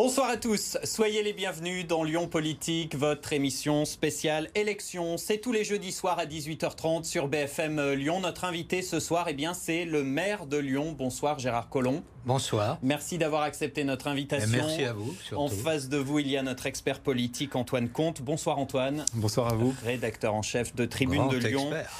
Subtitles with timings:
[0.00, 5.16] Bonsoir à tous, soyez les bienvenus dans Lyon Politique, votre émission spéciale élection.
[5.16, 8.20] C'est tous les jeudis soirs à 18h30 sur BFM Lyon.
[8.20, 10.94] Notre invité ce soir, eh bien, c'est le maire de Lyon.
[10.96, 12.04] Bonsoir Gérard Collomb.
[12.24, 12.78] Bonsoir.
[12.80, 14.48] Merci d'avoir accepté notre invitation.
[14.52, 15.16] merci à vous.
[15.34, 18.22] En face de vous, il y a notre expert politique Antoine Comte.
[18.22, 19.04] Bonsoir Antoine.
[19.14, 19.74] Bonsoir à vous.
[19.84, 21.72] Rédacteur en chef de Tribune de Lyon.
[21.72, 21.90] Expert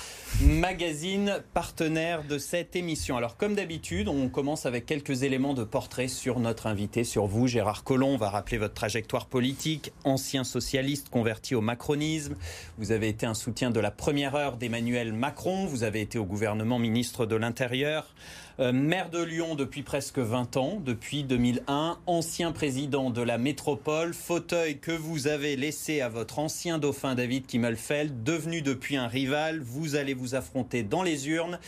[0.43, 3.17] magazine partenaire de cette émission.
[3.17, 7.47] Alors comme d'habitude, on commence avec quelques éléments de portrait sur notre invité, sur vous,
[7.47, 8.15] Gérard Collomb.
[8.15, 12.37] On va rappeler votre trajectoire politique, ancien socialiste converti au macronisme.
[12.79, 15.67] Vous avez été un soutien de la première heure d'Emmanuel Macron.
[15.67, 18.15] Vous avez été au gouvernement ministre de l'Intérieur.
[18.61, 24.13] Euh, maire de Lyon depuis presque 20 ans, depuis 2001, ancien président de la métropole,
[24.13, 29.61] fauteuil que vous avez laissé à votre ancien dauphin David Kimmelfeld, devenu depuis un rival,
[29.61, 31.59] vous allez vous affronter dans les urnes.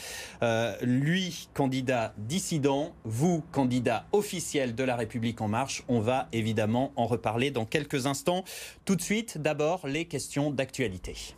[0.43, 5.85] Euh, lui, candidat dissident, vous, candidat officiel de la République en marche.
[5.89, 8.45] On va évidemment en reparler dans quelques instants.
[8.85, 11.35] Tout de suite, d'abord, les questions d'actualité.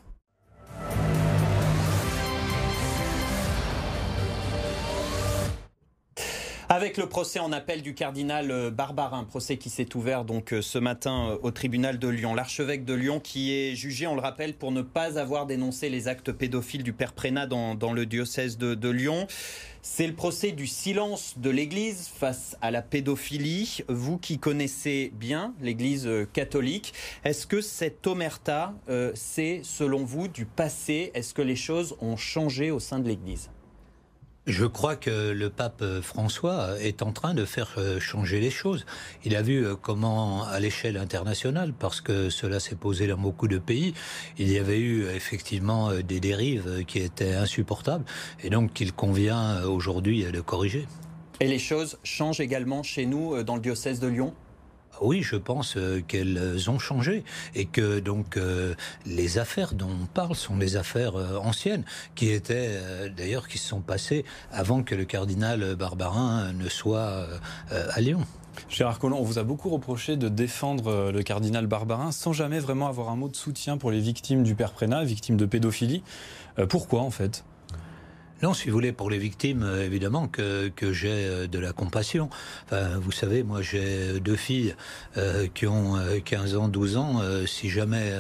[6.74, 10.62] Avec le procès en appel du cardinal euh, Barbarin, procès qui s'est ouvert donc euh,
[10.62, 14.22] ce matin euh, au tribunal de Lyon, l'archevêque de Lyon qui est jugé, on le
[14.22, 18.56] rappelle, pour ne pas avoir dénoncé les actes pédophiles du père Prénat dans, le diocèse
[18.56, 19.26] de, Lyon.
[19.82, 23.80] C'est le procès du silence de l'Église face à la pédophilie.
[23.88, 28.72] Vous qui connaissez bien l'Église catholique, est-ce que cette omerta,
[29.12, 31.10] c'est selon vous du passé?
[31.12, 33.50] Est-ce que les choses ont changé au sein de l'Église?
[34.46, 38.84] Je crois que le pape François est en train de faire euh, changer les choses.
[39.24, 43.46] Il a vu euh, comment, à l'échelle internationale, parce que cela s'est posé dans beaucoup
[43.46, 43.94] de pays,
[44.38, 48.04] il y avait eu effectivement euh, des dérives qui étaient insupportables,
[48.42, 50.86] et donc qu'il convient aujourd'hui de corriger.
[51.40, 54.34] Et les choses changent également chez nous, dans le diocèse de Lyon?
[55.02, 57.24] Oui, je pense euh, qu'elles ont changé
[57.54, 58.74] et que donc euh,
[59.06, 62.80] les affaires dont on parle sont des affaires euh, anciennes qui étaient
[63.16, 67.26] d'ailleurs qui se sont passées avant que le cardinal Barbarin ne soit
[67.70, 68.20] à Lyon.
[68.68, 72.88] Gérard Collomb, on vous a beaucoup reproché de défendre le cardinal Barbarin sans jamais vraiment
[72.88, 76.02] avoir un mot de soutien pour les victimes du père Prénat, victimes de pédophilie.
[76.68, 77.44] pourquoi en fait?
[78.42, 81.72] Non, si vous voulez, pour les victimes, euh, évidemment que, que j'ai euh, de la
[81.72, 82.28] compassion.
[82.64, 84.74] Enfin, vous savez, moi j'ai deux filles
[85.16, 85.94] euh, qui ont
[86.24, 87.20] 15 ans, 12 ans.
[87.46, 88.12] si jamais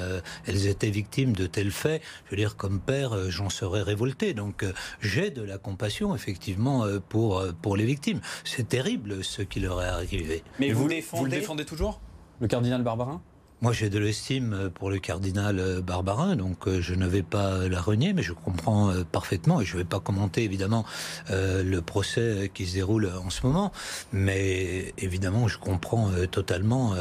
[0.46, 4.34] elles étaient victimes de tels faits, je veux dire, comme père, j'en serais révolté.
[4.34, 4.64] Donc
[5.00, 8.20] j'ai de la compassion, effectivement, pour, pour les victimes.
[8.44, 10.44] C'est terrible ce qui leur est arrivé.
[10.60, 12.00] Mais vous, vous le défendez toujours,
[12.40, 13.20] le cardinal Barbarin?
[13.62, 17.80] Moi, j'ai de l'estime pour le cardinal Barbarin, donc euh, je ne vais pas la
[17.80, 20.84] renier, mais je comprends euh, parfaitement, et je ne vais pas commenter évidemment
[21.30, 23.70] euh, le procès qui se déroule en ce moment,
[24.12, 26.94] mais évidemment, je comprends totalement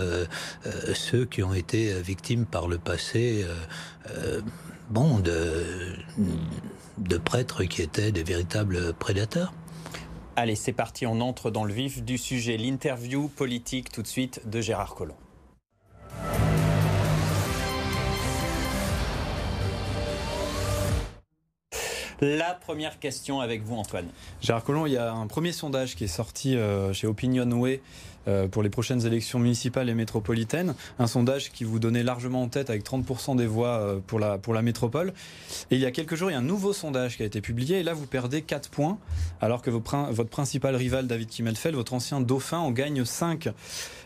[0.93, 3.45] ceux qui ont été victimes par le passé,
[4.89, 5.95] bon, de,
[6.99, 9.53] de prêtres qui étaient des véritables prédateurs.
[10.35, 14.47] Allez, c'est parti, on entre dans le vif du sujet, l'interview politique tout de suite
[14.47, 15.17] de Gérard Collomb.
[22.23, 24.05] La première question avec vous, Antoine.
[24.41, 27.81] Gérard Collomb, il y a un premier sondage qui est sorti euh, chez Opinionway
[28.27, 30.75] euh, pour les prochaines élections municipales et métropolitaines.
[30.99, 34.37] Un sondage qui vous donnait largement en tête avec 30% des voix euh, pour la,
[34.37, 35.13] pour la métropole.
[35.71, 37.41] Et il y a quelques jours, il y a un nouveau sondage qui a été
[37.41, 37.79] publié.
[37.79, 38.99] Et là, vous perdez 4 points,
[39.41, 43.49] alors que votre principal rival, David Kimmelfeld, votre ancien dauphin, en gagne 5.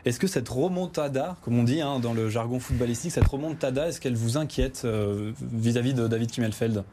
[0.06, 4.00] Est-ce que cette remontada, comme on dit hein, dans le jargon footballistique, cette remontada, est-ce
[4.00, 6.86] qu'elle vous inquiète vis à -vis de David Kimmelfeld?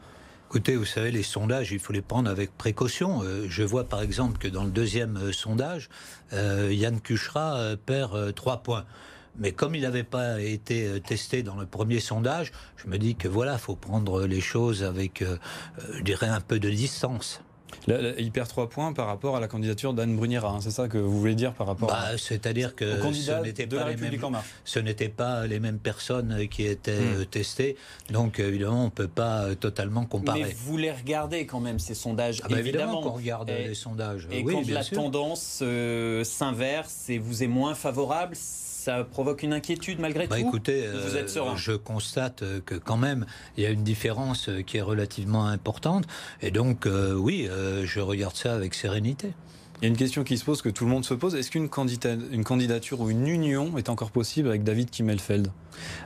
[0.53, 3.23] Écoutez, vous savez, les sondages, il faut les prendre avec précaution.
[3.23, 5.89] Euh, je vois par exemple que dans le deuxième euh, sondage,
[6.31, 8.85] euh, Yann Cuchera perd 3 points.
[9.35, 13.27] Mais comme il n'avait pas été testé dans le premier sondage, je me dis que
[13.27, 15.23] voilà, faut prendre les choses avec,
[15.91, 17.41] je dirais, un peu de distance
[17.87, 20.49] il perd 3 points par rapport à la candidature d'Anne Bruniera.
[20.49, 20.59] Hein.
[20.61, 23.97] c'est ça que vous voulez dire par rapport bah, C'est-à-dire que ce n'était pas, les
[23.97, 24.19] mêmes,
[24.65, 27.21] ce pas les mêmes personnes qui étaient hmm.
[27.21, 27.77] euh, testées.
[28.11, 30.43] Donc évidemment, on ne peut pas euh, totalement comparer.
[30.43, 34.27] Mais vous les regardez quand même, ces sondages ah bah, Évidemment, qu'on regarde les sondages.
[34.31, 38.35] Et quand la tendance euh, s'inverse et vous est moins favorable,
[38.83, 42.97] ça provoque une inquiétude malgré bah, tout Écoutez, vous êtes euh, je constate que quand
[42.97, 43.25] même,
[43.55, 46.05] il y a une différence qui est relativement importante.
[46.41, 49.31] Et donc, euh, oui, euh, je regarde ça avec sérénité.
[49.81, 51.35] Il y a une question qui se pose, que tout le monde se pose.
[51.35, 55.51] Est-ce qu'une candidature ou une union est encore possible avec David Kimmelfeld?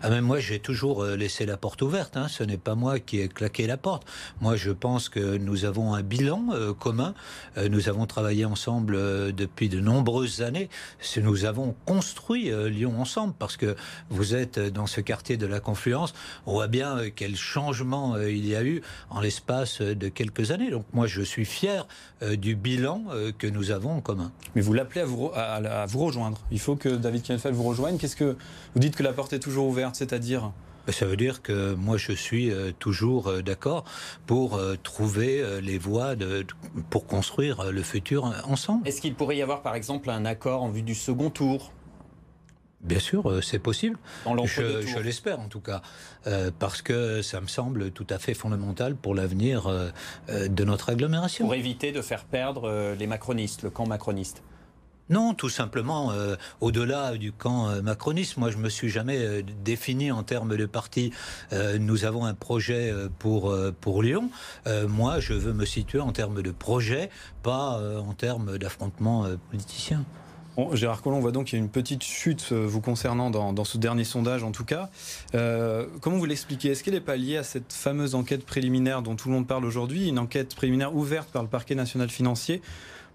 [0.01, 2.17] Ah mais Moi, j'ai toujours euh, laissé la porte ouverte.
[2.17, 2.27] Hein.
[2.27, 4.07] Ce n'est pas moi qui ai claqué la porte.
[4.41, 7.13] Moi, je pense que nous avons un bilan euh, commun.
[7.57, 8.97] Euh, nous avons travaillé ensemble
[9.33, 10.69] depuis de nombreuses années.
[11.17, 13.75] Nous avons construit Lyon ensemble parce que
[14.09, 16.13] vous êtes dans ce quartier de la Confluence.
[16.45, 20.71] On voit bien quel changement il y a eu en l'espace de quelques années.
[20.71, 21.87] Donc moi, je suis fier
[22.21, 23.05] du bilan
[23.37, 24.31] que nous avons en commun.
[24.55, 26.39] Mais vous l'appelez à vous, à, vous rejoindre.
[26.51, 27.97] Il faut que David Kimmelfeld vous rejoigne.
[27.97, 28.35] Qu'est-ce que
[28.73, 30.51] vous dites que la porte est toujours ouverte, c'est-à-dire?
[30.87, 33.83] Ben, ça veut dire que moi je suis euh, toujours euh, d'accord
[34.25, 36.45] pour euh, trouver les voies de,
[36.89, 38.87] pour construire le futur ensemble.
[38.87, 41.73] Est-ce qu'il pourrait y avoir par exemple un accord en vue du second tour?
[42.81, 43.97] Bien sûr, c'est possible.
[44.45, 45.81] Je, je l'espère en tout cas,
[46.59, 49.67] parce que ça me semble tout à fait fondamental pour l'avenir
[50.29, 51.45] de notre agglomération.
[51.45, 54.43] Pour éviter de faire perdre les macronistes, le camp macroniste.
[55.09, 59.41] Non, tout simplement, euh, au-delà du camp euh, macroniste, moi je me suis jamais euh,
[59.63, 61.11] défini en termes de parti.
[61.79, 64.29] nous avons un projet pour, pour Lyon.
[64.87, 67.09] moi, je veux me situer en termes de projet,
[67.43, 70.03] pas en termes d'affrontement politicien.
[70.73, 73.77] Gérard Collomb, on voit donc qu'il y a une petite chute vous concernant dans, ce
[73.77, 74.89] dernier sondage, en tout cas.
[76.01, 76.69] comment vous l'expliquez?
[76.69, 79.65] Est-ce qu'elle n'est pas liée à cette fameuse enquête préliminaire dont tout le monde parle
[79.65, 82.61] aujourd'hui, une enquête préliminaire ouverte par le parquet national financier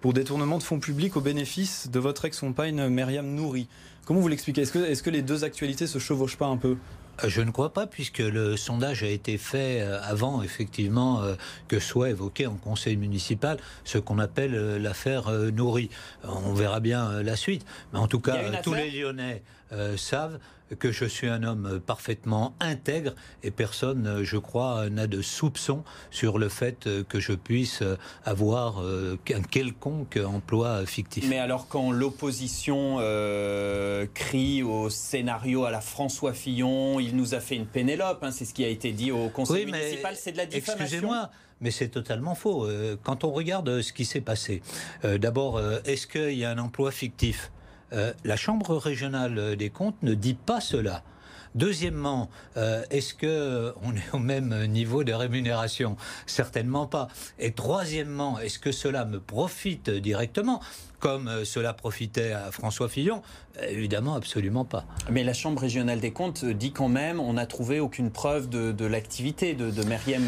[0.00, 3.68] pour détournement de fonds publics au bénéfice de votre ex-compagne Myriam Nouri?
[4.04, 4.62] Comment vous l'expliquez?
[4.62, 6.70] Est-ce que, que les deux actualités se chevauchent pas un peu?
[6.70, 11.34] euh, je ne crois pas, puisque le sondage a été fait euh, avant, effectivement, euh,
[11.68, 15.90] que soit évoqué en conseil municipal ce qu'on appelle l'affaire Nouri.
[16.24, 17.64] On verra bien la suite.
[17.92, 19.42] Mais en tout cas, tous les Lyonnais
[19.96, 20.38] savent
[20.78, 26.38] que je suis un homme parfaitement intègre et personne, je crois, n'a de soupçon sur
[26.38, 27.82] le fait que je puisse
[28.24, 31.28] avoir un quelconque emploi fictif.
[31.28, 37.40] Mais alors quand l'opposition euh, crie au scénario à la François Fillon, il nous a
[37.40, 40.36] fait une Pénélope, hein, c'est ce qui a été dit au conseil municipal, c'est de
[40.36, 40.84] la diffamation.
[40.84, 41.30] Excusez-moi.
[41.60, 42.66] Mais c'est totalement faux.
[42.66, 44.62] Euh, quand on regarde ce qui s'est passé,
[45.04, 47.52] euh, d'abord, est-ce qu'il y a un emploi fictif?
[47.92, 51.02] Euh, la Chambre régionale des comptes ne dit pas cela.
[51.54, 55.96] Deuxièmement, euh, est-ce que on est au même niveau de rémunération?
[56.26, 57.08] Certainement pas.
[57.38, 60.60] Et troisièmement, est-ce que cela me profite directement?
[61.02, 63.22] Comme euh, cela profitait à François Fillon
[63.68, 64.86] Évidemment, absolument pas.
[65.10, 68.86] Mais la Chambre régionale des comptes dit quand même on n'a trouvé aucune preuve de,
[68.86, 70.24] l'activité de, de Meriem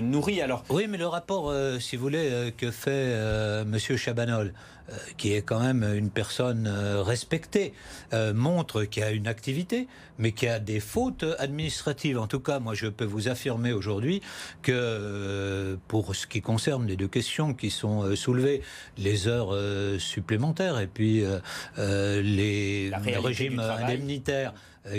[0.00, 0.40] Nouri.
[0.40, 0.64] Alors...
[0.68, 3.14] Oui, mais le rapport, si vous voulez, que fait
[3.62, 3.76] M.
[3.76, 4.52] Chabanol,
[4.90, 7.74] euh, qui est quand même une personne euh, respectée,
[8.14, 9.86] euh, montre qu'il y a une activité,
[10.18, 12.18] mais qu'il y a des fautes administratives.
[12.18, 14.22] En tout cas, moi, je peux vous affirmer aujourd'hui
[14.62, 18.62] que pour ce qui concerne les deux questions qui sont soulevées,
[18.96, 19.54] les heures
[20.18, 20.78] supplémentaires.
[20.80, 21.24] Et puis
[21.76, 22.90] les
[23.24, 24.52] régimes indemnitaires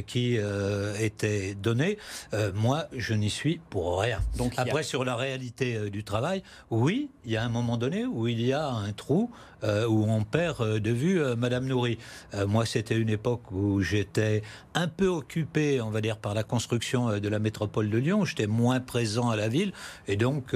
[0.05, 0.37] qui
[0.99, 1.97] étaient donnés,
[2.53, 4.19] moi, je n'y suis pour rien.
[4.37, 8.27] Donc, Après, sur la réalité du travail, oui, il y a un moment donné où
[8.27, 9.31] il y a un trou
[9.63, 11.97] euh, où on perd euh, de vue euh, Madame Nourri.
[12.47, 14.41] moi, c'était une époque où j'étais
[14.73, 18.23] un peu occupé, on va dire, par la construction de la métropole de Lyon.
[18.23, 19.73] J'étais moins présent à la ville,
[20.07, 20.53] et donc,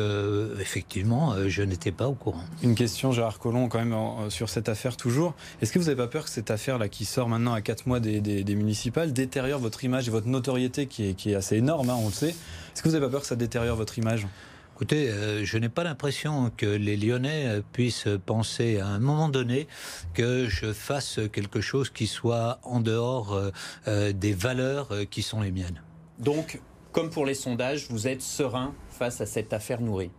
[0.60, 2.44] effectivement, je n'étais pas au courant.
[2.62, 5.34] Une question, Gérard Collomb, quand même, sur cette affaire toujours.
[5.62, 8.00] Est-ce que vous n'avez pas peur que cette affaire-là, qui sort maintenant à 4 mois
[8.00, 12.14] des, municipales, détériore votre image et votre notoriété, qui est, assez énorme, hein, on le
[12.14, 14.28] sait Est-ce que vous n'avez pas peur que ça détériore votre image?
[14.76, 19.30] Écoutez, euh, je n'ai pas l'impression que les Lyonnais euh, puissent penser à un moment
[19.30, 19.68] donné
[20.14, 23.40] que je fasse quelque chose qui soit en dehors
[23.88, 25.82] euh, des valeurs qui sont les miennes.
[26.20, 26.60] Donc,
[26.92, 30.12] comme pour les sondages, vous êtes serein face à cette affaire nourrie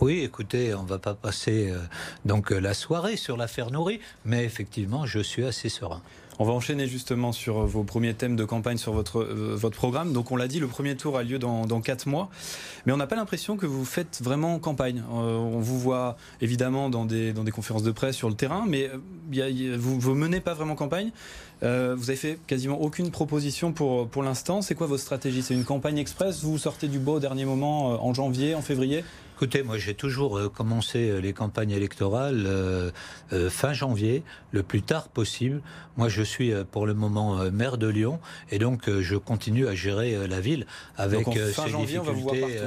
[0.00, 1.72] oui, écoutez, on va pas passer
[2.24, 6.02] donc la soirée sur l'affaire nourrie, mais effectivement, je suis assez serein.
[6.40, 9.76] On va enchaîner justement sur euh, vos premiers thèmes de campagne sur votre, euh, votre
[9.76, 10.12] programme.
[10.12, 12.28] Donc on l'a dit, le premier tour a lieu dans, 4 mois.
[12.86, 15.04] Mais on n'a pas l'impression que vous faites vraiment campagne.
[15.12, 18.90] Euh, on vous voit évidemment dans des, conférences de presse sur le terrain, mais
[19.78, 21.12] vous ne menez pas vraiment campagne.
[21.62, 21.66] vous
[22.10, 24.60] avez fait quasiment aucune proposition pour, pour l'instant.
[24.60, 25.42] C'est quoi votre stratégie?
[25.42, 26.42] C'est une campagne express?
[26.42, 29.04] Vous sortez du bois au dernier moment en janvier, en février?
[29.44, 32.90] Écoutez, moi j'ai toujours euh, commencé euh, les campagnes électorales euh,
[33.50, 34.22] fin janvier,
[34.52, 35.60] le plus tard possible.
[35.98, 38.20] Moi je suis pour le moment maire de Lyon
[38.50, 42.58] et donc je continue à gérer la ville avec fin janvier, difficultés.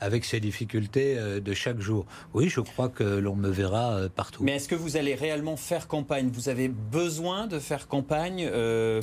[0.00, 2.06] Avec ces difficultés de chaque jour.
[2.32, 4.42] Oui, je crois que l'on me verra partout.
[4.42, 6.30] Mais est-ce que vous allez réellement faire campagne?
[6.32, 8.50] Vous avez besoin de faire campagne,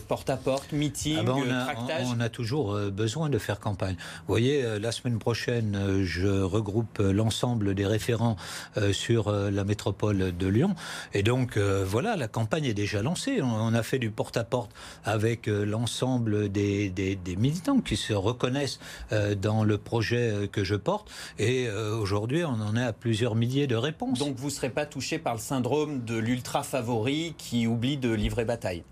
[0.07, 2.07] porte-à-porte, meeting, ah ben, on a, tractage?
[2.15, 3.95] on, a toujours besoin de faire campagne.
[3.95, 8.35] Vous voyez, la semaine prochaine, je regroupe l'ensemble des référents
[8.91, 10.75] sur la métropole de Lyon.
[11.13, 13.41] Et donc, voilà, la campagne est déjà lancée.
[13.41, 14.71] On a fait du porte-à-porte
[15.03, 18.79] avec l'ensemble des, des, militants qui se reconnaissent
[19.41, 21.09] dans le projet que je porte.
[21.39, 24.19] Et aujourd'hui, on en est à plusieurs milliers de réponses.
[24.19, 28.11] Donc, vous ne serez pas touché par le syndrome de l'ultra favori qui oublie de
[28.11, 28.83] livrer bataille?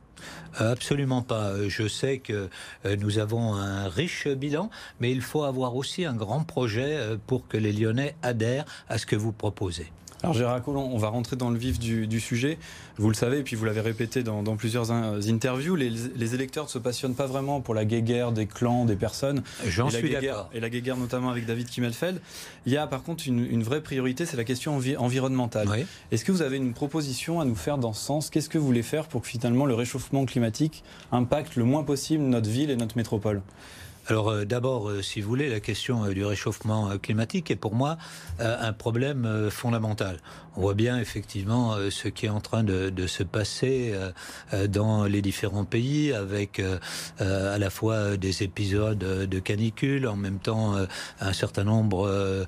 [0.58, 1.54] Absolument pas.
[1.68, 2.50] Je sais que
[2.86, 4.70] euh, nous avons un riche bilan,
[5.00, 8.98] mais il faut avoir aussi un grand projet euh, pour que les Lyonnais adhèrent à
[8.98, 9.92] ce que vous proposez.
[10.22, 12.58] Alors Gérard Collomb, on va rentrer dans le vif du, sujet.
[12.98, 16.78] Vous le savez, et puis vous l'avez répété dans, plusieurs interviews, les, électeurs ne se
[16.78, 19.42] passionnent pas vraiment pour la guéguerre des clans, des personnes.
[19.66, 20.50] J'en suis d'accord.
[20.54, 22.20] Et la guéguerre notamment avec David Kimmelfeld.
[22.66, 25.68] Il y a par contre une, vraie priorité, c'est la question environnementale.
[26.12, 28.30] Est-ce que vous avez une proposition à nous faire dans ce sens?
[28.30, 32.24] Qu'est-ce que vous voulez faire pour que finalement le réchauffement climatique impacte le moins possible
[32.24, 33.42] notre ville et notre métropole?
[34.10, 37.76] Alors euh, d'abord, euh, si vous voulez, la question euh, du réchauffement climatique est pour
[37.76, 37.98] moi
[38.40, 40.20] un problème fondamental.
[40.56, 43.94] On voit bien effectivement ce qui est en train de, se passer
[44.68, 46.62] dans les différents pays, avec
[47.20, 50.76] à la fois des épisodes de canicule, en même temps
[51.20, 52.48] un certain nombre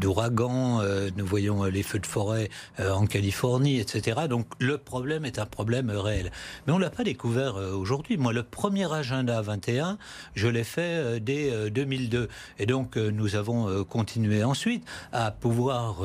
[0.00, 0.82] d'ouragans.
[1.16, 4.22] Nous voyons les feux de forêt en Californie, etc.
[4.28, 6.30] Donc le problème est un problème réel.
[6.66, 8.16] Mais on l'a pas découvert aujourd'hui.
[8.16, 9.98] Moi, le premier agenda 21
[10.34, 12.18] je l'ai fait euh, dès 2002.
[12.18, 12.26] Euh,
[12.58, 16.02] Et donc, euh, nous avons continué ensuite à pouvoir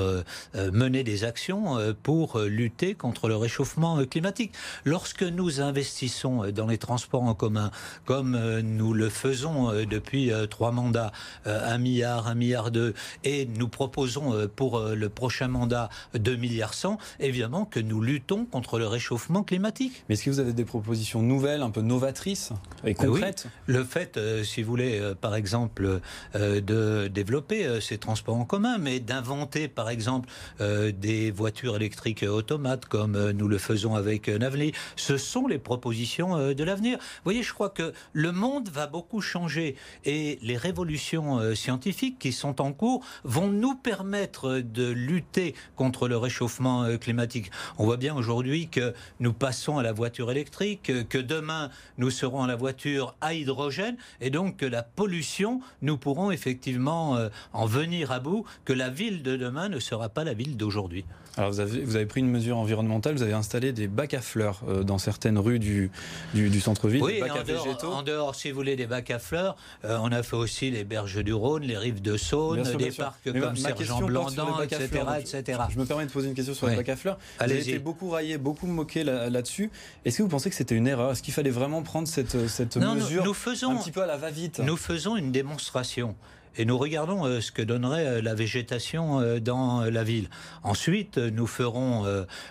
[0.56, 4.54] mener des actions pour lutter contre le réchauffement climatique.
[4.86, 7.72] Lorsque nous investissons dans les transports en commun,
[8.06, 11.12] comme nous le faisons depuis trois mandats,
[11.46, 16.98] un milliard, un milliard deux, et nous proposons pour le prochain mandat 2 milliards 100,
[17.20, 20.04] évidemment que nous luttons contre le réchauffement climatique.
[20.08, 22.52] Mais est-ce que vous avez des propositions nouvelles, un peu novatrices
[22.86, 23.48] et concrètes?
[23.68, 26.00] Le fait, euh, si vous voulez, euh, par exemple,
[26.36, 30.30] euh, de développer ces transports en commun, mais d'inventer, par exemple,
[30.60, 34.74] des voitures électriques automates, comme nous le faisons avec Navely.
[34.96, 36.98] Ce sont les propositions de l'avenir.
[37.00, 42.32] Vous voyez, je crois que le monde va beaucoup changer et les révolutions scientifiques qui
[42.32, 47.50] sont en cours vont nous permettre de lutter contre le réchauffement climatique.
[47.78, 52.44] On voit bien aujourd'hui que nous passons à la voiture électrique, que demain nous serons
[52.44, 53.79] à la voiture à hydrogène
[54.22, 58.90] et donc que la pollution, nous pourrons effectivement euh, en venir à bout, que la
[58.90, 61.06] ville de demain ne sera pas la ville d'aujourd'hui.
[61.40, 64.20] Alors vous avez, vous avez, pris une mesure environnementale, vous avez installé des bacs à
[64.20, 65.90] fleurs euh, dans certaines rues du,
[66.34, 67.92] du, centre-ville, oui, bacs en à dehors, végétaux.
[67.94, 69.56] En dehors, si vous voulez, des bacs à fleurs,
[69.86, 73.32] euh, on a fait aussi les berges du Rhône, les rives de Saône, des parcs
[73.32, 75.60] comme Sergent Blandan, etc., etc.
[75.70, 77.18] Je me permets de poser une question sur les bacs à fleurs.
[77.38, 79.72] Vous avez été beaucoup raillé, beaucoup moqué là-dessus.
[80.04, 81.12] Est-ce que vous pensez que c'était une erreur?
[81.14, 84.18] Est-ce qu'il fallait vraiment prendre cette, cette mesure nous, faisons, un petit peu à la
[84.18, 84.60] va-vite?
[84.60, 86.16] Nous faisons une démonstration
[86.58, 90.30] et nous regardons euh, ce que donnerait euh, la végétation euh, dans la ville.
[90.64, 92.06] Ensuite, nous ferons,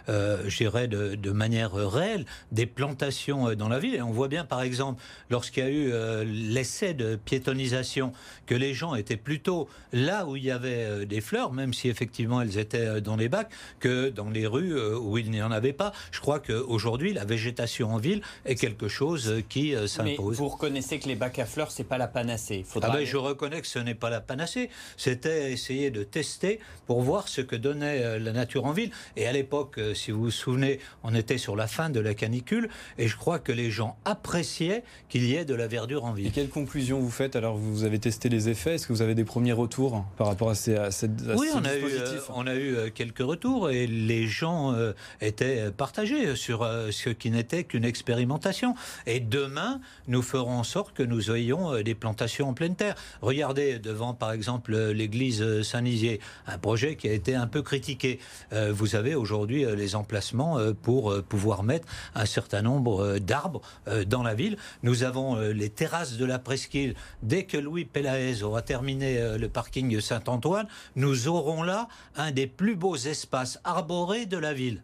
[0.08, 3.94] je dirais, de, de, manière réelle, des plantations dans la ville.
[3.94, 8.12] Et on voit bien, par exemple, lorsqu'il y a eu l'essai de piétonisation,
[8.46, 12.40] que les gens étaient plutôt là où il y avait des fleurs, même si effectivement
[12.40, 13.50] elles étaient dans les bacs,
[13.80, 15.92] que dans les rues où il n'y en avait pas.
[16.10, 20.04] Je crois qu'aujourd'hui, la végétation en ville est quelque chose qui s'impose.
[20.04, 22.64] Mais vous reconnaissez que les bacs à fleurs, c'est pas la panacée.
[22.66, 22.90] Faudra...
[22.92, 24.70] Ah ben, je reconnais que ce n'est pas la panacée.
[24.96, 28.90] C'était essayer de tester pour voir ce que donnait euh, la nature en ville.
[29.16, 32.14] Et à l'époque, euh, si vous vous souvenez, on était sur la fin de la
[32.14, 32.68] canicule
[32.98, 36.26] et je crois que les gens appréciaient qu'il y ait de la verdure en ville.
[36.26, 38.74] Et quelles conclusions vous faites Alors, vous avez testé les effets?
[38.74, 41.64] Est-ce que vous avez des premiers retours par rapport à, ces, à cette Oui, on
[41.64, 44.74] a, eu, euh, on a eu quelques retours et les gens
[45.20, 48.74] étaient partagés sur ce qui n'était qu'une expérimentation.
[49.06, 52.94] Et demain, nous ferons en sorte que nous ayons des plantations en pleine terre.
[53.22, 58.18] Regardez devant, par exemple, l'église Saint-Nizier, un projet qui a été un peu critiqué.
[58.52, 63.60] Euh, vous avez aujourd'hui euh, les emplacements euh, pour pouvoir mettre un certain nombre d'arbres
[64.06, 64.56] dans la ville.
[64.82, 66.94] Nous avons les terrasses de la presqu'île.
[67.22, 70.66] Dès que Louis Pélaez aura terminé le parking Saint-Antoine,
[70.96, 74.82] nous aurons là un des plus beaux espaces arborés de la ville.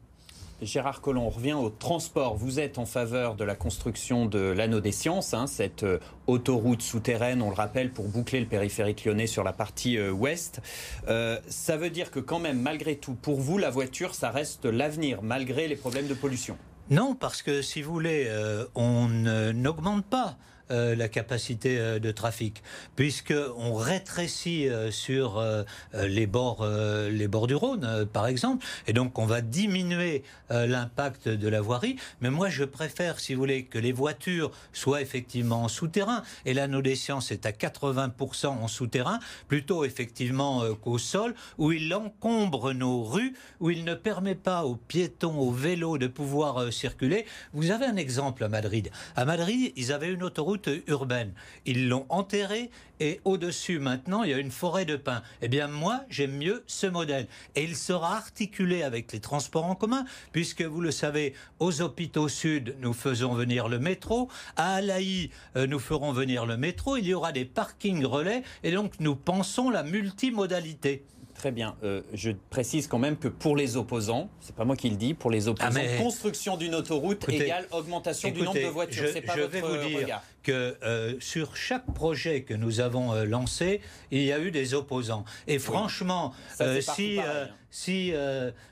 [0.63, 2.37] Gérard Collomb, on revient au transport.
[2.37, 6.83] Vous êtes en faveur de la construction de l'anneau des sciences, hein, cette euh, autoroute
[6.83, 10.61] souterraine, on le rappelle, pour boucler le périphérique lyonnais sur la partie euh, ouest.
[11.09, 14.65] Euh, ça veut dire que quand même, malgré tout, pour vous, la voiture, ça reste
[14.65, 16.57] l'avenir, malgré les problèmes de pollution?
[16.91, 18.31] Non, parce que si vous voulez,
[18.75, 20.37] on n'augmente pas
[20.71, 22.62] la capacité de trafic,
[22.97, 25.44] puisqu'on rétrécit sur
[25.92, 26.66] les, bords,
[27.11, 31.97] les bords du Rhône, par exemple, et donc on va diminuer l'impact de la voirie.
[32.21, 36.54] Mais moi, je préfère, si vous voulez, que les voitures soient effectivement en souterrain, et
[36.54, 39.18] là, nos sciences est à 80% en souterrain,
[39.49, 44.76] plutôt effectivement qu'au sol, où il encombre nos rues, où il ne permet pas aux
[44.76, 47.26] piétons, aux vélos de pouvoir circuler.
[47.52, 48.90] Vous avez un exemple à Madrid.
[49.16, 50.54] À Madrid, ils avaient une autoroute
[50.87, 51.33] urbaine.
[51.67, 52.71] Ils l'ont enterrée
[53.01, 55.23] et au-dessus maintenant, il y a une forêt de pins.
[55.43, 57.27] Eh bien, moi, j'aime mieux ce modèle.
[57.55, 62.29] Et il sera articulé avec les transports en commun, puisque vous le savez, aux hôpitaux
[62.29, 64.29] sud, nous faisons venir le métro.
[64.57, 66.97] À Alaï, euh, nous ferons venir le métro.
[66.97, 68.43] Il y aura des parkings relais.
[68.63, 71.05] Et donc, nous pensons la multimodalité.
[71.35, 71.77] Très bien.
[71.83, 75.15] Euh, je précise quand même que pour les opposants, c'est pas moi qui le dis,
[75.15, 79.09] pour les opposants, ah, construction d'une autoroute égale augmentation du nombre de voitures.
[79.13, 83.25] Je, pas je vais vous dire que euh, sur chaque projet que nous avons euh,
[83.25, 83.81] lancé,
[84.13, 85.25] il y a eu des opposants.
[85.49, 86.33] Et franchement,
[86.81, 87.49] si hein.
[87.71, 88.13] si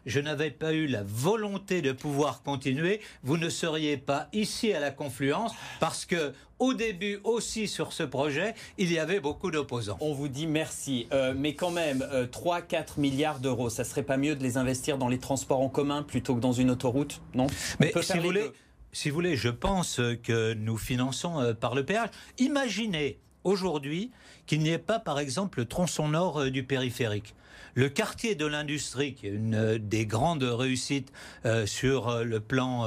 [0.07, 4.79] je n'avais pas eu la volonté de pouvoir continuer, vous ne seriez pas ici à
[4.79, 9.97] la confluence parce que au début aussi sur ce projet, il y avait beaucoup d'opposants.
[10.01, 14.17] On vous dit merci, euh, mais quand même, 3-4 euh, milliards d'euros, ça serait pas
[14.17, 17.21] mieux de les investir dans les transports en commun plutôt que dans une autoroute?
[17.35, 17.49] Non?
[17.81, 18.53] Mais si vous, voulez,
[18.93, 22.11] si vous voulez, je pense que nous finançons euh, par le péage.
[22.39, 24.11] Imaginez aujourd'hui
[24.47, 27.35] qu'il n'y ait pas, par exemple, le tronçon nord du périphérique.
[27.75, 31.11] Le quartier de l'industrie, qui est une euh, des grandes réussites
[31.47, 32.87] euh, sur euh, le plan,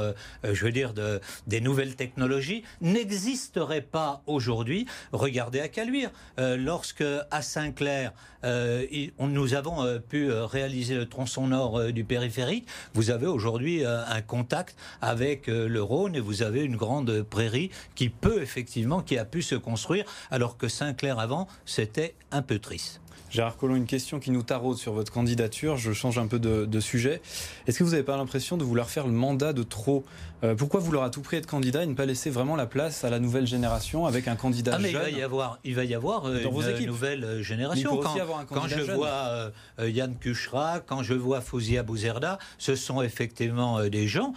[1.47, 4.85] des nouvelles technologies, n'existerait pas aujourd'hui.
[5.11, 6.11] Regardez à Caluire.
[6.37, 13.83] lorsque à Saint-Clair, nous avons pu réaliser le tronçon nord du périphérique, vous avez aujourd'hui
[13.85, 19.17] un contact avec le Rhône et vous avez une grande prairie qui peut effectivement, qui
[19.17, 23.01] a pu se construire, alors que Saint-Clair avant, c'était un peu triste.
[23.35, 25.75] Gérard Collomb, une question qui nous taraude sur votre candidature.
[25.75, 27.21] Je change un peu de, sujet.
[27.67, 30.05] Est-ce que vous n'avez pas l'impression de vouloir faire le mandat de trop?
[30.43, 33.03] Euh, Pourquoi vouloir à tout prix être candidat et ne pas laisser vraiment la place
[33.03, 35.75] à la nouvelle génération avec un candidat ah, mais jeune Il va y avoir, il
[35.75, 37.97] va y avoir euh, une nouvelle euh, génération.
[37.97, 43.83] quand, un quand je vois Yann Kuchra, quand je vois Fouzia Bouzerda, ce sont effectivement
[43.85, 44.33] des gens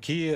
[0.00, 0.30] qui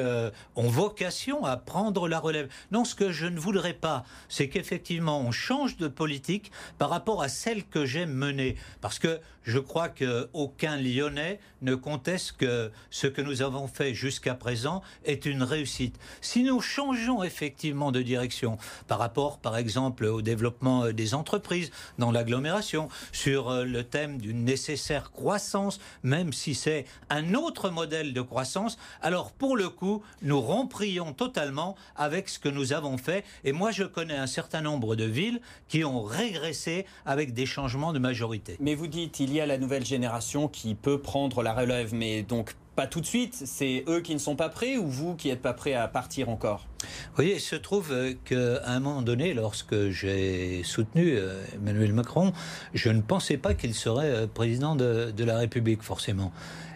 [0.56, 2.48] ont vocation à prendre la relève.
[2.72, 7.22] Non, ce que je ne voudrais pas, c'est qu'effectivement on change de politique par rapport
[7.22, 8.56] à celle que j'ai mener.
[8.80, 14.34] Parce que je crois qu'aucun Lyonnais ne conteste que ce que nous avons fait jusqu'à
[14.34, 15.98] présent est une réussite.
[16.20, 22.10] Si nous changeons effectivement de direction par rapport, par exemple, au développement des entreprises dans
[22.10, 28.20] l'agglomération, sur euh, le thème d'une nécessaire croissance, même si c'est un autre modèle de
[28.20, 33.24] croissance, alors pour le coup, nous romprions totalement avec ce que nous avons fait.
[33.44, 37.92] Et moi, je connais un certain nombre de villes qui ont régressé avec des changements
[37.92, 38.56] de majorité.
[38.60, 42.22] Mais vous dites, il y a la nouvelle génération qui peut prendre la relève, mais
[42.22, 43.34] donc pas tout de suite.
[43.34, 46.28] C'est eux qui ne sont pas prêts ou vous qui n'êtes pas prêts à partir
[46.28, 46.66] encore?
[47.14, 52.32] Voyez, il se trouve qu'à un moment donné, lorsque j'ai soutenu euh, Emmanuel Macron,
[52.74, 56.32] je ne pensais pas qu'il serait euh, président de, de la République, forcément.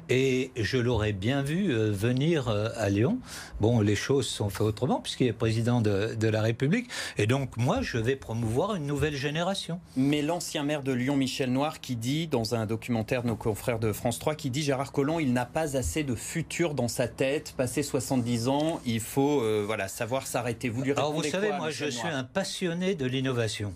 [0.08, 3.18] Et je l'aurais bien vu euh, venir euh, à Lyon.
[3.60, 6.88] Bon, les choses sont faites autrement puisqu'il est président de, la République.
[7.18, 9.80] Et donc, moi, je vais promouvoir une nouvelle génération.
[9.96, 13.78] Mais l'ancien maire de Lyon, Michel Noir, qui dit, dans un documentaire de nos confrères
[13.78, 17.08] de France 3, qui dit Gérard Collomb, il n'a pas assez de futur dans sa
[17.08, 17.54] tête.
[17.56, 20.68] Passé 70 ans, il faut euh, voilà, savoir s'arrêter.
[20.68, 23.74] Vous lui Alors, vous savez, moi, je suis un passionné de l'innovation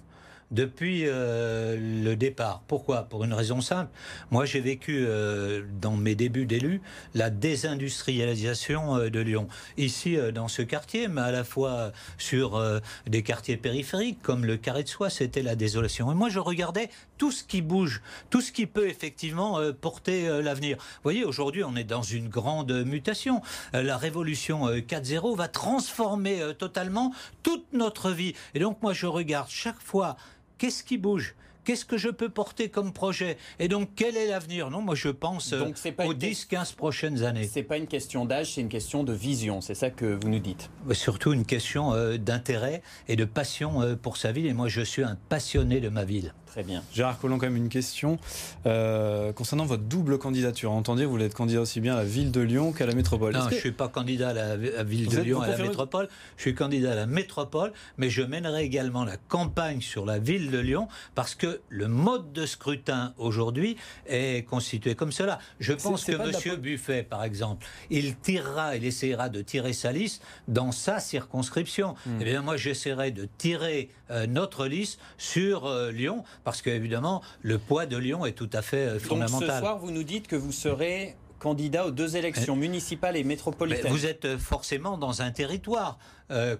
[0.50, 2.62] depuis euh, le départ.
[2.66, 3.02] Pourquoi?
[3.02, 3.90] Pour une raison simple.
[4.30, 6.80] Moi, j'ai vécu euh, dans mes débuts d'élu
[7.14, 9.48] la désindustrialisation euh, de Lyon.
[9.76, 12.60] Ici, dans ce quartier, mais à la fois sur
[13.06, 16.10] des quartiers périphériques comme le Carré de Soie, c'était la désolation.
[16.10, 20.76] Et moi, je regardais tout ce qui bouge, tout ce qui peut effectivement porter l'avenir.
[20.78, 23.42] Vous voyez, aujourd'hui, on est dans une grande mutation.
[23.72, 28.34] la révolution 4.0 va transformer totalement toute notre vie.
[28.54, 30.16] Et donc, moi, je regarde chaque fois
[30.60, 31.34] Qu'est-ce qui bouge?
[31.64, 33.38] Qu'est-ce que je peux porter comme projet?
[33.58, 34.68] Et donc, quel est l'avenir?
[34.68, 35.64] Non, moi, je pense euh,
[36.04, 37.48] aux 10-15 prochaines années.
[37.50, 39.62] C'est pas une question d'âge, c'est une question de vision.
[39.62, 40.68] C'est ça que vous nous dites.
[40.92, 44.44] Surtout une question euh, d'intérêt et de passion euh, pour sa ville.
[44.44, 46.34] Et moi, je suis un passionné de ma ville.
[46.50, 46.82] Très bien.
[46.92, 48.18] Gérard Collomb, quand même une question
[48.66, 50.72] euh, concernant votre double candidature.
[50.72, 53.34] Entendez, vous voulez être candidat aussi bien à la ville de Lyon qu'à la métropole.
[53.34, 56.08] Non, je ne suis pas candidat à la, ville de Lyon, à la métropole.
[56.36, 60.50] Je suis candidat à la métropole, mais je mènerai également la campagne sur la ville
[60.50, 65.38] de Lyon parce que le mode de scrutin aujourd'hui est constitué comme cela.
[65.60, 66.56] Je pense que M.
[66.56, 71.94] Buffet, par exemple, il tirera, il essayera de tirer sa liste dans sa circonscription.
[72.06, 72.18] Hmm.
[72.20, 77.58] Eh bien, moi, j'essaierai de tirer euh, notre liste sur euh, Lyon parce qu'évidemment, le
[77.58, 79.40] poids de Lyon est tout à fait euh, fondamental.
[79.40, 83.22] Donc ce soir, vous nous dites que vous serez candidat aux deux élections municipales et
[83.22, 83.90] métropolitaines.
[83.90, 85.98] vous êtes forcément dans un territoire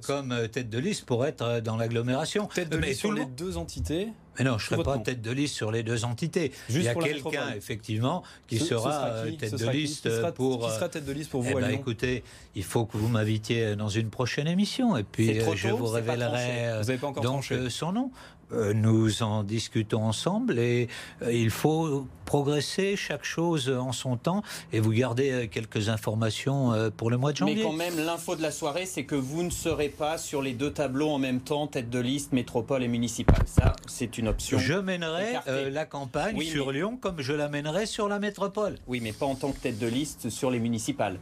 [0.07, 2.47] comme tête de liste pour être dans l'agglomération.
[2.47, 4.09] Tête de liste sur les deux entités
[4.41, 6.53] mais non, je ne serai pas tête de liste sur les deux entités.
[6.71, 10.67] il y a quelqu'un, effectivement, qui sera, tête de liste pour.
[10.67, 12.25] Qui sera tête de liste pour vous eh ben, Écoutez,
[12.55, 16.81] il faut que vous m'invitiez dans une prochaine émission et puis je vous révélerai
[17.23, 18.11] donc son nom.
[18.53, 20.89] Euh, nous en discutons ensemble et
[21.23, 26.91] euh, il faut progresser chaque chose en son temps et vous gardez euh, quelques informations
[26.97, 27.57] pour le mois de janvier.
[27.57, 30.53] Mais quand même, l'info de la soirée, c'est que vous ne serez pas sur les
[30.53, 33.45] deux tableaux en même temps, tête de liste, métropole et municipale.
[33.47, 34.59] Ça, c'est une option.
[34.59, 38.77] Je mènerai la campagne sur Lyon comme je la mènerai sur la métropole.
[38.87, 41.19] Oui, mais pas en tant que tête de liste sur les municipales.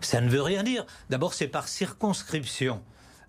[0.00, 0.86] ça ne veut rien dire.
[1.10, 2.80] D'abord, c'est par circonscription.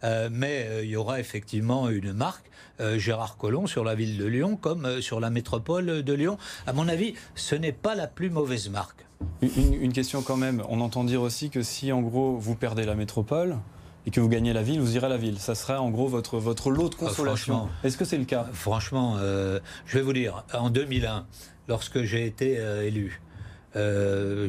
[0.03, 4.17] Euh, mais euh, il y aura effectivement une marque, euh, Gérard Collomb, sur la ville
[4.17, 6.37] de Lyon, comme sur la métropole de Lyon.
[6.67, 9.05] À mon avis, ce n'est pas la plus mauvaise marque.
[9.41, 10.61] Une, question quand même.
[10.67, 13.57] On entend dire aussi que si, en gros, vous perdez la métropole,
[14.05, 15.39] et que vous gagnez la ville, vous irez à la ville.
[15.39, 17.69] Ça sera en gros votre, votre lot de consolation.
[17.85, 18.49] Est-ce que c'est le cas?
[18.51, 21.25] Franchement, je vais vous dire, en 2001,
[21.69, 23.21] lorsque j'ai été élu,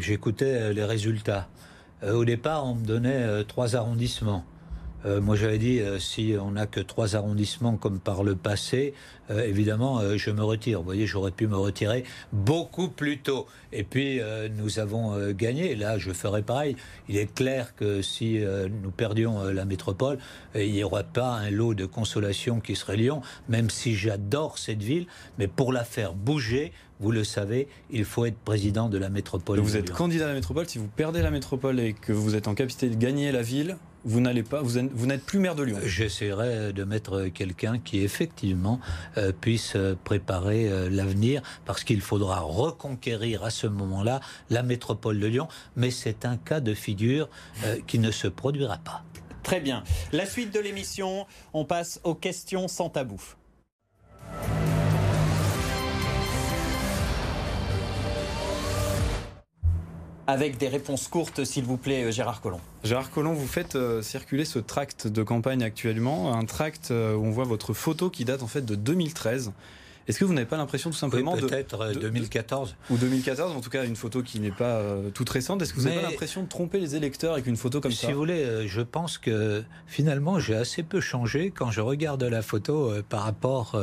[0.01, 1.47] j'écoutais les résultats.
[2.05, 4.45] au départ, on me donnait trois arrondissements.
[5.05, 8.95] Euh, moi, j'avais dit, euh, si on n'a que trois arrondissements comme par le passé,
[9.31, 10.79] euh, évidemment, je me retire.
[10.79, 13.47] Vous voyez, j'aurais pu me retirer beaucoup plus tôt.
[13.73, 14.21] Et puis,
[14.57, 15.75] nous avons gagné.
[15.75, 16.77] Là, je ferai pareil.
[17.09, 18.39] Il est clair que si
[18.83, 20.19] nous perdions la métropole,
[20.55, 24.83] il n'y aurait pas un lot de consolation qui serait Lyon, même si j'adore cette
[24.83, 25.07] ville.
[25.39, 29.59] Mais pour la faire bouger, vous le savez, il faut être président de la métropole.
[29.61, 30.69] vous êtes candidat à la métropole.
[30.69, 33.77] Si vous perdez la métropole et que vous êtes en capacité de gagner la ville,
[34.05, 35.79] vous n'allez pas, vous, n'êtes plus maire de Lyon.
[35.83, 38.81] J'essaierai de mettre quelqu'un qui effectivement
[39.14, 45.19] euh, puisse euh, préparer euh, l'avenir, parce qu'il faudra reconquérir à ce moment-là la métropole
[45.21, 47.29] de Lyon, mais c'est un cas de figure
[47.87, 49.05] qui ne se produira pas.
[49.43, 49.85] Très bien.
[50.13, 53.21] La suite de l'émission, on passe aux questions sans tabou.
[60.27, 62.61] Avec des réponses courtes, s'il vous plaît, Gérard Collomb.
[62.83, 67.27] Gérard Collomb, vous faites euh, circuler ce tract de campagne actuellement, un tract euh, où
[67.27, 69.53] on voit votre photo qui date en fait de 2013.
[70.07, 73.71] Est-ce que vous n'avez pas l'impression tout simplement peut-être 2014 euh, ou 2014 en tout
[73.71, 75.63] cas une photo qui n'est pas euh, toute récente.
[75.63, 78.07] Est-ce que vous n'avez pas l'impression de tromper les électeurs avec une photo comme ça
[78.07, 82.23] Si vous voulez, euh, je pense que finalement j'ai assez peu changé quand je regarde
[82.23, 83.81] la photo par rapport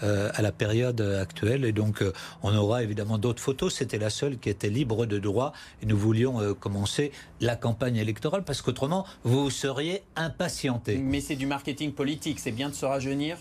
[0.00, 2.04] à la période actuelle et donc
[2.42, 3.74] on aura évidemment d'autres photos.
[3.74, 8.44] C'était la seule qui était libre de droit et nous voulions commencer la campagne électorale
[8.44, 10.98] parce qu'autrement vous seriez impatienté.
[10.98, 13.38] Mais c'est du marketing politique, c'est bien de se rajeunir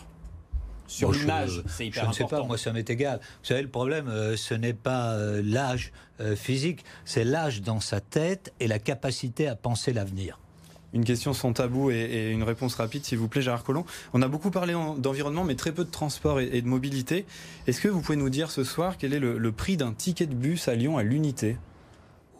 [0.91, 2.17] sur l'image, c'est hyper important.
[2.17, 3.19] Je ne sais pas, moi ça m'est égal.
[3.21, 7.79] Vous savez, le problème, euh, ce n'est pas euh, l'âge euh, physique, c'est l'âge dans
[7.79, 10.37] sa tête et la capacité à penser l'avenir.
[10.93, 13.85] Une question sans tabou et, une réponse rapide, s'il vous plaît, Gérard Collomb.
[14.13, 17.25] On a beaucoup parlé d'environnement, mais très peu de transport et, de mobilité.
[17.67, 20.35] Est-ce que vous pouvez nous dire ce soir quel est le, prix d'un ticket de
[20.35, 21.55] bus à Lyon à l'unité?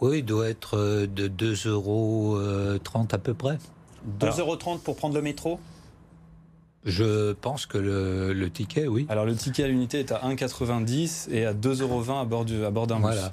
[0.02, 3.58] Oui, il doit être de 2,30 euros à peu près.
[4.20, 5.58] 2,30 euros pour prendre le métro?
[6.86, 9.06] Je pense que le, ticket, oui.
[9.10, 12.72] Alors le ticket à l'unité est à 1,90 et à 2,20 euros à bord, à
[12.72, 13.04] bord d'un bus.
[13.04, 13.32] Voilà.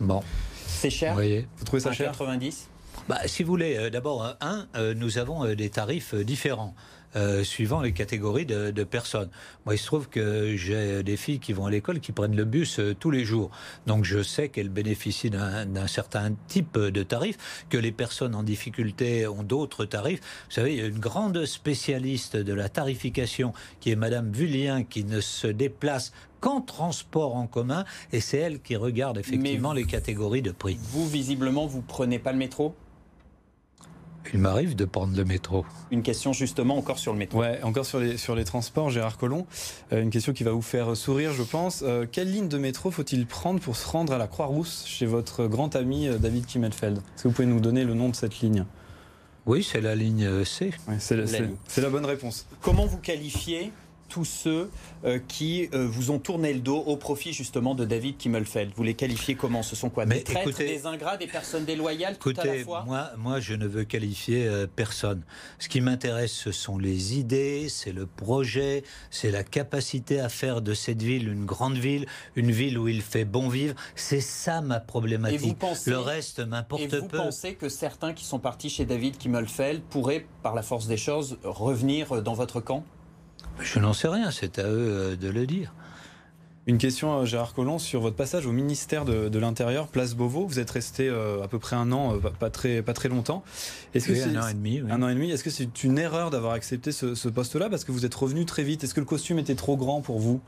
[0.00, 0.22] Bon.
[0.66, 1.22] C'est cher Vous,
[1.58, 2.12] vous trouvez ça cher?
[2.12, 2.68] 90
[3.08, 6.74] bah, Si vous voulez, euh, d'abord, un, euh, nous avons euh, des tarifs différents.
[7.16, 9.30] Euh, suivant les catégories de, personnes.
[9.64, 12.44] Moi, il se trouve que j'ai des filles qui vont à l'école qui prennent le
[12.44, 13.50] bus euh, tous les jours.
[13.86, 19.26] Donc, je sais qu'elles bénéficient d'un certain type de tarif, que les personnes en difficulté
[19.26, 20.20] ont d'autres tarifs.
[20.48, 24.84] Vous savez, il y a une grande spécialiste de la tarification qui est Madame Vullien,
[24.84, 29.84] qui ne se déplace qu'en transport en commun, et c'est elle qui regarde effectivement les
[29.84, 30.78] catégories de prix.
[30.90, 32.74] Vous, visiblement, vous prenez pas le métro?
[34.32, 35.64] Il m'arrive de prendre le métro.
[35.90, 37.40] Une question justement encore sur le métro.
[37.40, 39.46] Ouais, encore sur les, sur les transports, Gérard Collomb.
[39.92, 41.82] Euh, une question qui va vous faire sourire, je pense.
[41.86, 45.46] Euh, quelle ligne de métro faut-il prendre pour se rendre à la Croix-Rousse chez votre
[45.46, 46.98] grand ami euh, David Kimmelfeld?
[46.98, 48.64] Est-ce que vous pouvez nous donner le nom de cette ligne?
[49.46, 50.72] Oui, c'est la ligne C.
[50.98, 52.46] c'est la, bonne réponse.
[52.60, 53.72] Comment vous qualifiez
[54.08, 54.70] tous ceux
[55.04, 58.72] euh, qui euh, vous ont tourné le dos au profit justement de David Kimmelfeld.
[58.74, 59.62] Vous les qualifiez comment?
[59.62, 60.06] Ce sont quoi?
[60.06, 62.84] Des traîtres, des ingrats, des personnes déloyales tout à la fois?
[62.86, 65.22] moi, moi, je ne veux qualifier euh, personne.
[65.58, 70.62] Ce qui m'intéresse, ce sont les idées, c'est le projet, c'est la capacité à faire
[70.62, 73.74] de cette ville une grande ville, une ville où il fait bon vivre.
[73.94, 75.40] C'est ça ma problématique.
[75.40, 76.96] Et vous pensez, le reste m'importe peu.
[76.96, 80.86] Et vous pensez que certains qui sont partis chez David Kimmelfeld pourraient, par la force
[80.86, 82.84] des choses, revenir dans votre camp?
[83.60, 85.72] Je n'en sais rien, c'est à eux euh, de le dire.
[86.66, 90.46] Une question, Gérard Collomb, sur votre passage au ministère de, l'Intérieur, Place Beauvau.
[90.46, 93.42] Vous êtes resté euh, à peu près un an, euh, pas, très, pas très longtemps.
[93.94, 94.82] Est-ce que un an et demi.
[94.90, 95.30] Un an et demi.
[95.30, 98.44] Est-ce que c'est une erreur d'avoir accepté ce, ce poste-là parce que vous êtes revenu
[98.44, 98.84] très vite?
[98.84, 100.42] Est-ce que le costume était trop grand pour vous?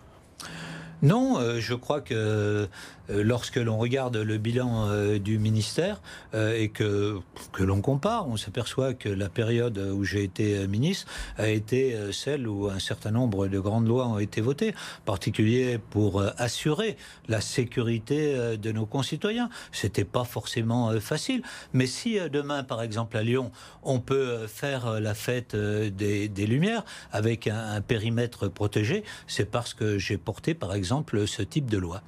[1.03, 2.67] Non, je crois que euh,
[3.13, 6.01] lorsque l'on regarde le bilan euh, du ministère
[6.35, 7.21] euh, et que,
[7.59, 12.69] l'on compare, on s'aperçoit que la période où j'ai été ministre a été celle où
[12.69, 16.97] un certain nombre de grandes lois ont été votées, en particulier pour assurer
[17.29, 19.51] la sécurité de nos concitoyens.
[19.73, 21.43] C'était pas forcément facile,
[21.73, 23.51] mais si demain, par exemple à Lyon,
[23.83, 30.17] on peut faire la fête des, Lumières avec un périmètre protégé, c'est parce que j'ai
[30.17, 32.03] porté, par exemple, ce type de loi.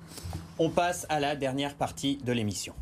[0.64, 2.72] On passe à la dernière partie de l'émission.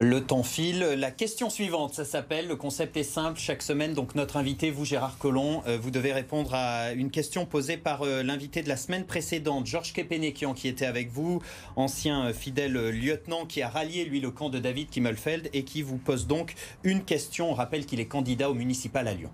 [0.00, 0.80] Le temps file.
[0.80, 3.38] La question suivante, ça s'appelle, le concept est simple.
[3.38, 7.46] Chaque semaine, donc notre invité, vous Gérard Collomb, euh, vous devez répondre à une question
[7.46, 11.40] posée par euh, l'invité de la semaine précédente, Georges Kepenekian, qui était avec vous,
[11.76, 15.82] ancien euh, fidèle lieutenant qui a rallié, lui, le camp de David Kimmelfeld et qui
[15.82, 17.52] vous pose donc une question.
[17.52, 19.30] On rappelle qu'il est candidat au municipal à Lyon.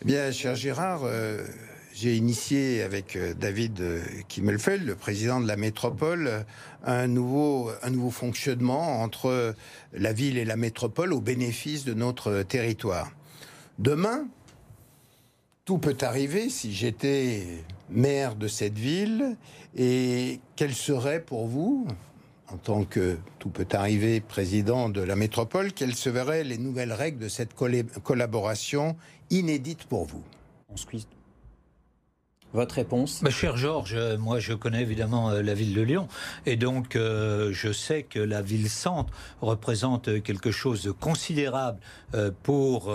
[0.00, 1.44] Eh bien, cher Gérard, euh,
[1.92, 6.44] j'ai initié avec euh, David euh, Kimmelfeld, le président de la métropole,
[6.84, 7.72] un nouveau,
[8.12, 9.56] fonctionnement entre
[9.92, 13.10] la ville et la métropole au bénéfice de notre territoire.
[13.80, 14.28] Demain,
[15.64, 19.36] tout peut arriver si j'étais maire de cette ville
[19.76, 21.88] et quelle serait pour vous,
[22.52, 27.18] en tant que tout peut arriver président de la métropole, quelles seraient les nouvelles règles
[27.18, 28.96] de cette collaboration
[29.30, 30.22] inédite pour vous
[32.52, 33.22] votre réponse?
[33.22, 36.08] Bah, Cher Georges, euh, moi je connais évidemment euh, la ville de Lyon
[36.46, 41.80] et donc euh, je sais que la ville-centre représente quelque chose de considérable
[42.42, 42.90] pour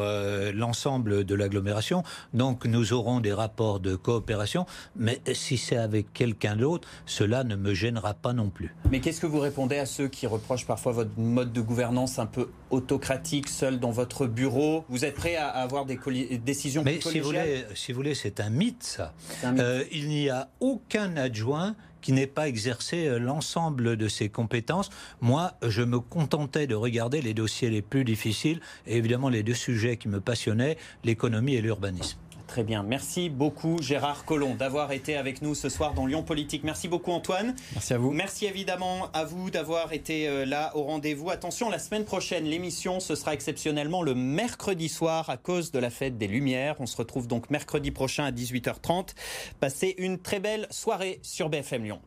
[0.54, 2.04] l'ensemble de l'agglomération.
[2.34, 7.56] Donc nous aurons des rapports de coopération, mais si c'est avec quelqu'un d'autre, cela ne
[7.56, 8.76] me gênera pas non plus.
[8.90, 12.26] Mais qu'est-ce que vous répondez à ceux qui reprochent parfois votre mode de gouvernance un
[12.26, 14.84] peu autocratique, seul dans votre bureau?
[14.90, 16.00] Vous êtes prêt à avoir des
[16.44, 19.14] décisions mais si vous voulez, si vous voulez, c'est un mythe ça.
[19.44, 24.90] Euh, il n'y a aucun adjoint qui n'ait pas exercé euh, l'ensemble de ses compétences.
[25.22, 29.54] Moi, je me contentais de regarder les dossiers les plus difficiles et évidemment les deux
[29.54, 32.18] sujets qui me passionnaient, l'économie et l'urbanisme.
[32.54, 32.84] Très bien.
[32.84, 36.64] Merci beaucoup Gérard Collomb d'avoir été avec nous ce soir dans Lyon Politique.
[36.64, 37.56] Merci beaucoup Antoine.
[37.74, 38.12] Merci à vous.
[38.12, 41.32] Merci évidemment à vous d'avoir été euh, là au rendez-vous.
[41.32, 45.90] Attention, la semaine prochaine, l'émission, ce sera exceptionnellement le mercredi soir à cause de la
[45.90, 46.76] fête des Lumières.
[46.78, 49.16] On se retrouve donc mercredi prochain à 18h30.
[49.60, 52.02] Passez une très belle soirée sur BFM Lyon.